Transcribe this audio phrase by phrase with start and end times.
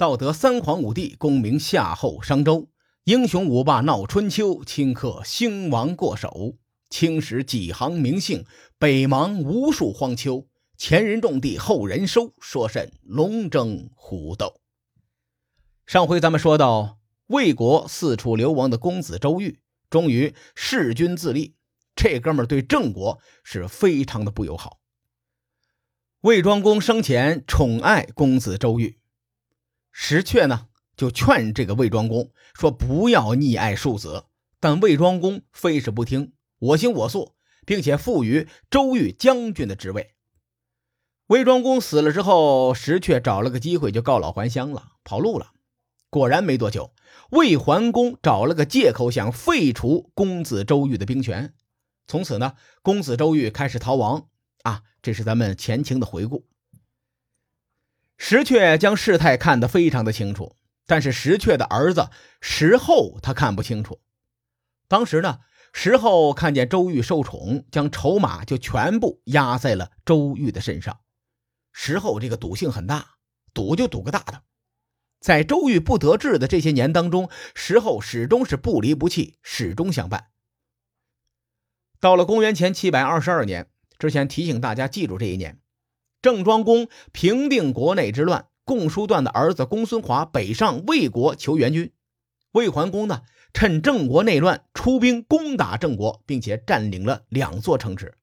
[0.00, 2.70] 道德三皇五帝，功名夏后商周，
[3.04, 6.56] 英雄五霸闹春秋，顷刻兴亡过手。
[6.88, 8.46] 青史几行名姓，
[8.78, 10.48] 北邙无数荒丘。
[10.78, 14.62] 前人种地，后人收，说甚龙争虎斗？
[15.84, 19.60] 上回咱们说到，魏国四处流亡的公子周瑜，
[19.90, 21.56] 终于弑君自立。
[21.94, 24.78] 这哥们儿对郑国是非常的不友好。
[26.22, 28.98] 魏庄公生前宠爱公子周瑜，
[30.02, 34.24] 石阙呢就劝这个魏庄公说：“不要溺爱庶子。”
[34.58, 36.32] 但魏庄公非是不听。
[36.58, 37.34] 我行我素，
[37.66, 40.14] 并且赋予周瑜将军的职位。
[41.26, 45.52] 魏庄公死了之后，石阙找了个机会就告老还乡了，跑路了。
[46.08, 46.94] 果然没多久，
[47.32, 51.52] 魏桓公找了个借口想废除公子周瑜的兵权。
[52.06, 54.28] 从此呢，公子周瑜开始逃亡
[54.62, 54.80] 啊。
[55.02, 56.46] 这是咱们前情的回顾。
[58.30, 60.54] 石阙将事态看得非常的清楚，
[60.86, 64.00] 但是石阙的儿子石厚他看不清楚。
[64.86, 65.40] 当时呢。
[65.72, 71.00] 石厚看见周瑜受宠，将筹码就全部压在了周瑜的身上。
[71.72, 73.18] 石厚这个赌性很大，
[73.52, 74.42] 赌就赌个大的。
[75.20, 80.30] 在周瑜不得志的这些年当中，石厚始终是不离不弃，始终相伴。
[82.00, 85.60] 到了公元前七百二十二年，之前提醒大家记住这一年，
[86.22, 91.92] 郑庄公平定国内之乱，共叔段的儿子公孙华北上魏国求援军，
[92.52, 93.22] 魏桓公呢？
[93.52, 98.14] 趁郑国内乱，出兵攻打郑国，并且占领了两座城池。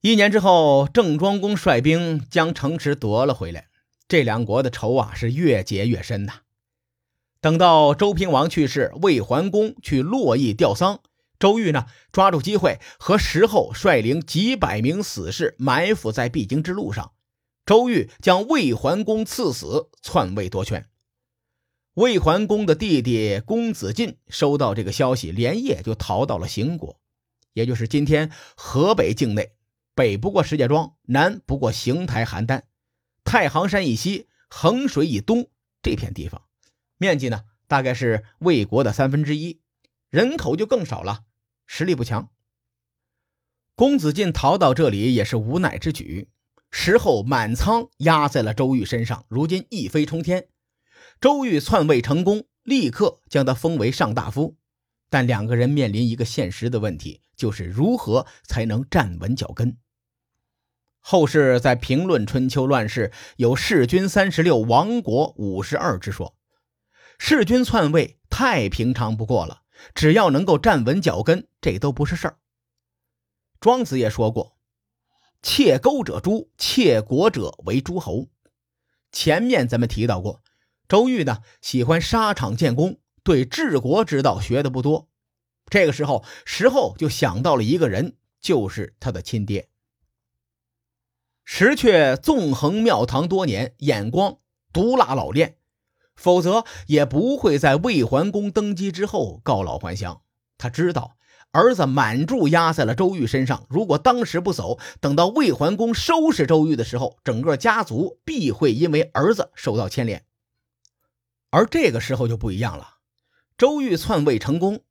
[0.00, 3.68] 一年之后，郑庄公率兵将城池夺了回来。
[4.08, 6.40] 这两国的仇啊，是越结越深呐。
[7.40, 11.00] 等到周平王去世，魏桓公去洛邑吊丧，
[11.42, 17.14] 周瑜呢，抓住机会和石厚率领几百名死士埋伏在必经之路上。
[17.66, 20.88] 周瑜将魏桓公赐死，篡位夺权。
[21.94, 27.00] 魏桓公的弟弟公子晋收到这个消息，连夜就逃到了邢国，
[27.54, 29.50] 也就是今天河北境内，
[29.96, 32.62] 北不过石家庄，南不过邢台、邯郸，
[33.24, 35.48] 太行山以西，衡水以东
[35.82, 36.42] 这片地方，
[36.98, 39.60] 面积呢大概是魏国的三分之一，
[40.08, 41.24] 人口就更少了，
[41.74, 42.28] 实力不强。
[43.74, 46.28] 公子晋逃到这里也是无奈之举，
[46.70, 50.48] 时候满仓压在了周瑜身上，如今一飞冲天。
[51.18, 54.58] 周瑜篡位成功，立刻将他封为上大夫。
[55.08, 59.78] 但两个人面临一个现实的问题，就是如何才能站稳脚跟。
[61.00, 66.36] 后世在评论春秋乱世，有弑君三十六，亡国五十二之说。
[67.18, 69.61] 弑君篡位太平常不过了，
[69.94, 72.38] 只要能够站稳脚跟，这都不是事儿。
[73.60, 74.56] 庄子也说过
[75.42, 78.28] ：“窃钩者诛，窃国者为诸侯。”
[79.12, 80.42] 前面咱们提到过。
[80.88, 85.08] 周瑜呢，喜欢沙场建功，对治国之道学的不多。
[85.70, 89.70] 这个时候，石厚就想到了一个人，就是他的亲爹。
[91.44, 94.38] 石阙纵横庙堂多年，眼光
[94.72, 95.56] 毒辣老练，
[96.14, 100.22] 否则也不会在魏桓公登基之后告老还乡。
[100.58, 101.16] 他知道
[101.50, 110.24] 儿子满注压在了周瑜身上，如果当时不走，等到魏桓公收拾周瑜的时候，整个家族必会因为儿子受到牵连。
[111.50, 112.98] 而这个时候就不一样了，
[113.58, 114.84] 周瑜篡位成功，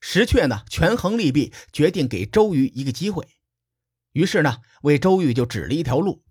[0.00, 3.26] 石阙呢权衡利弊，决定给周瑜一个机会。
[4.12, 6.22] 于是呢，为周瑜就指了一条路：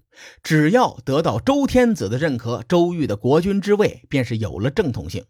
[0.41, 5.25] 只要得到周天子的认可，周瑜的国君之位便是有了正统性。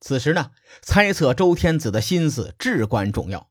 [0.00, 0.50] 此时呢，
[0.82, 3.50] 猜测周天子的心思至关重要。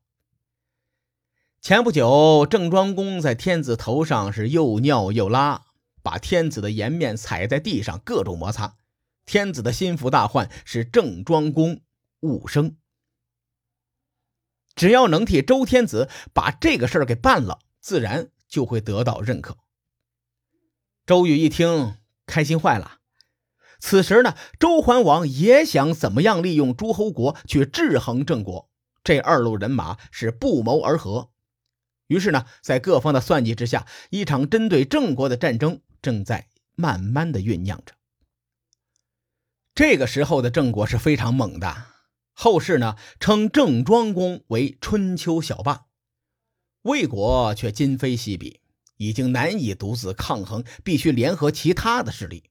[1.60, 5.62] 前不久，郑庄公在天子头上是又尿又拉，
[6.02, 8.76] 把天子的颜面踩在地上，各种摩擦。
[9.26, 11.80] 天子的心腹大患是郑庄公
[12.20, 12.76] 武生，
[14.76, 19.56] 只要能替周天子把这个事儿给办了，自然就会得到认可。
[21.06, 23.00] 周瑜一听，开心坏了。
[23.78, 28.70] 此时呢，周桓王也想怎么样利用诸侯国去制衡郑国，
[29.02, 31.30] 这二路人马是不谋而合。
[32.06, 37.94] 于是呢，在各方的算计之下，一场针对郑国的战争正在慢慢的酝酿着。
[39.74, 41.84] 这个时候的郑国是非常猛的，
[42.32, 45.84] 后世呢称郑庄公为春秋小霸，
[46.82, 48.60] 魏国却今非昔比，
[48.96, 52.50] 已经难以独自抗衡，必须联合其他的势力。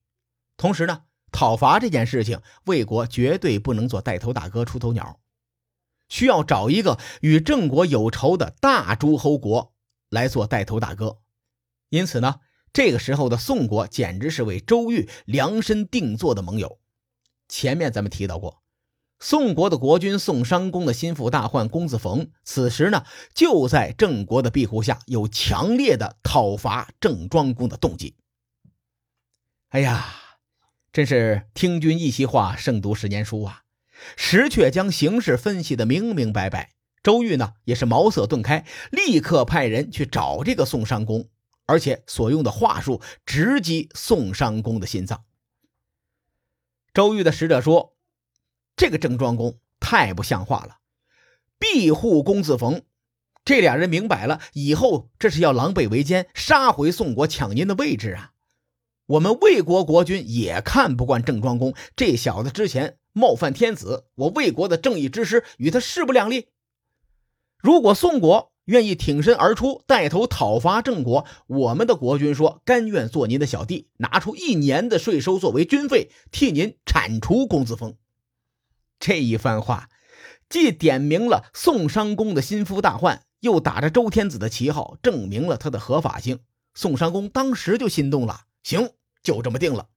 [0.58, 5.20] 同时呢，讨伐这件事情，魏国绝对不能做带头大哥、出头鸟，
[6.10, 9.74] 需要找一个与郑国有仇的大诸侯国
[10.10, 11.20] 来做带头大哥。
[11.90, 12.40] 因此呢，
[12.72, 16.80] 这个时候的宋国简直是为周瑜量身定做的盟友。
[17.48, 18.63] 前面咱们提到过，
[19.24, 28.18] 宋国的国君宋商公的心腹大患公子冯，此时呢就在郑国的庇护下，有强烈的讨伐郑庄公的动机。
[29.70, 30.14] 哎呀，
[30.92, 33.62] 真是听君一席话，胜读十年书啊！
[34.18, 36.72] 石却将形势分析的明明白白。
[37.02, 41.30] 周瑜呢也是茅塞顿开，立刻派人去找这个宋商公，
[41.66, 45.24] 而且所用的话术直击宋商公的心脏。
[46.94, 47.93] 周瑜的使者说
[48.76, 50.78] ：“这个郑庄公太不像话了，
[51.60, 52.82] 庇护公子冯，
[53.46, 58.32] 这俩人明白了，以后这是要狼狈为奸，杀回宋国抢您的位置啊！
[59.06, 66.48] 我们魏国国君也看不惯郑庄公这小子之前冒犯天子，我魏国的正义之师与他势不两立。
[67.58, 77.96] 如果宋国愿意挺身而出，带头讨伐郑国，我们的国君说甘愿做您的小弟，拿出一年的税收作为军费，替您铲除公子封。
[79.06, 79.90] 这一番话，
[80.48, 86.40] 既点明了宋商公的心腹大患，又打着周天子的旗号，证明了他的合法性。
[86.74, 88.92] 宋商公当时就心动了，行，
[89.22, 89.90] 就这么定了。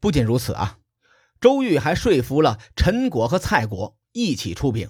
[0.00, 0.78] 不仅如此啊，
[1.42, 4.88] 周瑜还说服了陈国和蔡国一起出兵。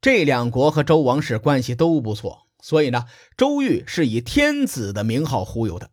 [0.00, 3.06] 这两国和周王室关系都不错，所以呢，
[3.36, 5.92] 周瑜是以天子的名号忽悠的。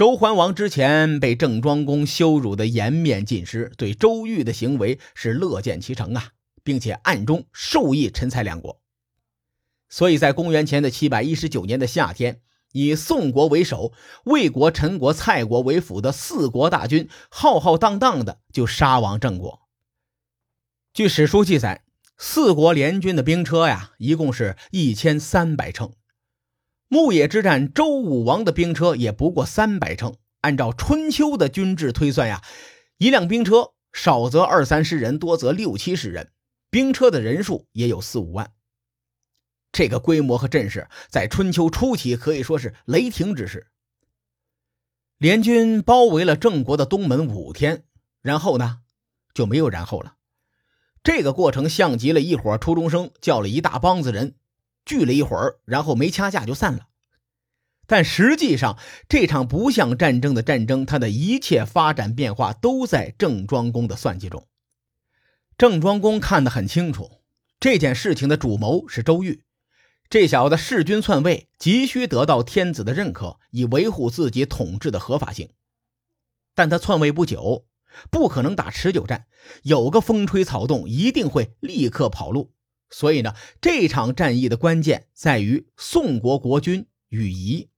[0.00, 6.30] 周桓王之前被郑庄公羞辱的颜面尽失，对周瑜的行为是乐见其成啊，
[6.64, 8.80] 并且暗中授意陈蔡两国。
[9.90, 12.40] 所以在公元前的七百一十九年的夏天，
[12.72, 13.92] 以宋国为首、
[14.24, 19.60] 魏国、陈国、蔡国为辅的四国大军，浩浩荡荡的就杀往郑国。
[20.94, 21.84] 据史书记载。
[22.16, 25.92] 四国联军的兵车呀，一共是一千三百乘。
[26.92, 30.16] 牧野之战，周武王的兵车也不过三百乘。
[30.40, 32.42] 按照春秋的军制推算呀，
[32.98, 36.32] 一辆兵车少则二三十人，多则六七十人，
[36.68, 38.50] 兵车的人数也有四五万。
[39.70, 43.68] 这个规模和阵势，在春秋初期可以说是雷霆之势。
[45.16, 47.84] 联军包围了郑国的东门五天，
[48.20, 48.80] 然后呢，
[49.32, 50.16] 就没有然后了。
[51.04, 54.34] 这个过程像极了一伙初中生叫了一大帮子人
[54.90, 56.88] 聚了一会儿，然后没掐架就散了。
[57.86, 58.76] 但实际上，
[59.08, 64.48] 这场不像战争的战争，它的一切发展变化都在郑庄公的算计中。
[65.56, 67.20] 郑庄公看得很清楚，
[67.60, 69.44] 这件事情的主谋是周瑜，
[70.08, 75.50] 这小子弑君篡位，急需得到天子的认可，以维护自己统治的合法性。
[76.56, 77.68] 但他篡位不久。
[78.08, 79.26] 不可能打持久战，
[79.64, 82.52] 有个风吹草动，一定会立刻跑路。
[82.90, 87.68] 所以呢，这场战役的关键在于宋国国君禹仪。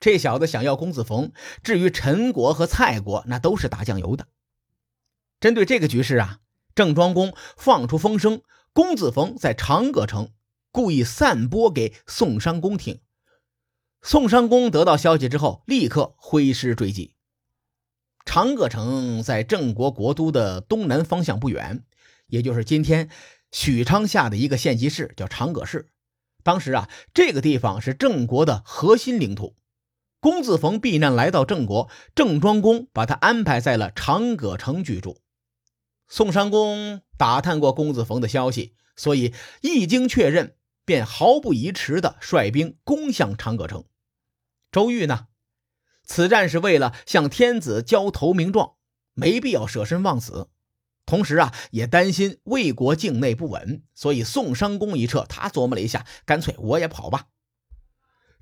[0.00, 1.32] 这小子想要公子冯，
[1.62, 4.28] 至于陈国和蔡国，那都是打酱油的。
[5.40, 6.40] 针对这个局势啊，
[6.74, 8.42] 郑庄公放出风声，
[8.72, 10.32] 公子冯在长葛城，
[10.70, 13.00] 故意散播给宋商公听。
[14.00, 17.14] 宋商公得到消息之后，立刻挥师追击。
[18.24, 21.84] 长葛城在郑国国都的东南方向不远，
[22.26, 23.08] 也就是今天
[23.52, 25.92] 许昌下的一个县级市，叫长葛市。
[26.42, 29.54] 当时啊，这个地方是郑国的核心领土。
[30.18, 35.20] 公子冯避难来到郑国，郑庄公把他安排在了长葛城居住。
[36.08, 43.84] 宋襄公打探过公子冯的消息，所以一经确认，便毫不疑迟地率兵攻向长葛城。
[44.70, 45.28] 周瑜呢？
[46.04, 48.74] 此战是为了向天子交投名状，
[49.14, 50.48] 没必要舍身忘死。
[51.04, 57.28] 同时啊，也担心魏国境内不稳，所以宋商公一撤，他琢磨了一下，干脆我也跑吧。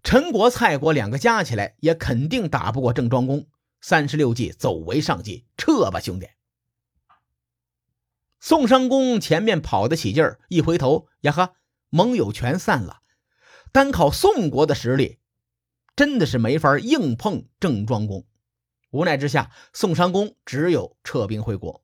[0.02, 3.47] 陈国、蔡国两个加起来也肯定打不过郑庄公。
[3.83, 6.29] 三十六计，走为上计，撤吧，兄弟！
[8.38, 11.55] 宋商公前面跑得起劲儿，一回头，呀呵，
[11.88, 13.00] 盟友全散了，
[13.73, 15.19] 单靠宋国的实力。
[15.97, 18.26] 真的是没法硬碰郑庄公，
[18.90, 21.83] 无奈之下，宋商公只有撤兵回国。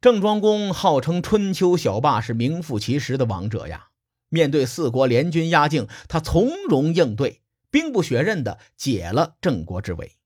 [0.00, 3.88] 郑庄公号称春秋小霸，是名副其实的王者呀。
[4.30, 10.16] 面对四国联军压境，他从容应对，兵不血刃的解了郑国之围。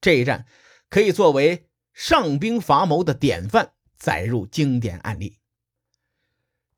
[0.00, 0.46] 这一战
[0.88, 5.36] 可以作为上兵伐谋的典范，载入经典案例。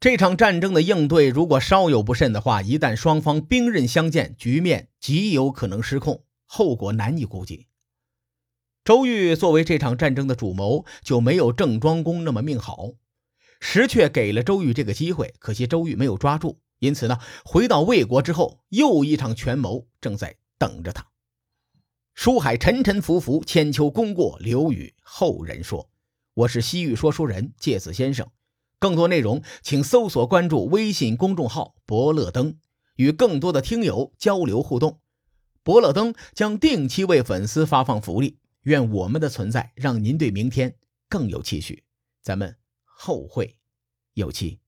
[0.01, 7.69] 这场战争的应对，如果稍有不慎的话，一旦双方兵刃相见，局面极有可能失控，后果难以估计。
[8.85, 12.91] 周瑜作为这场战争的主谋，就没有郑庄公那么命好。
[13.59, 16.61] 石却给了周瑜这个机会，可惜周瑜没有抓住。
[16.81, 21.07] 因此呢，回到魏国之后，又一场权谋正在等着他。
[22.13, 25.89] 书海沉沉浮浮，千秋功过留与后人说。
[26.35, 28.29] 我是西域说书人介子先生。
[28.79, 32.59] 更多内容，请搜索关注微信公众号“伯乐灯”，
[32.97, 35.01] 与更多的听友交流互动。
[35.63, 38.37] 伯乐灯将定期为粉丝发放福利。
[38.65, 40.77] 愿我们的存在让您对明天
[41.09, 41.85] 更有期许。
[42.21, 43.57] 咱们后会
[44.15, 44.64] 有期。